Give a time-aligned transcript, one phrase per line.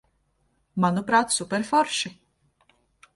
[0.85, 2.13] Manuprāt, superforši.